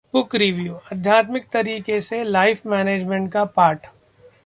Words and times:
book 0.13 0.33
review: 0.35 0.73
आध्यात्मिक 0.93 1.45
तरीके 1.53 1.99
से 2.01 2.23
लाइफ-मैनेजमेंट 2.23 3.31
का 3.31 3.43
पाठ 3.57 3.87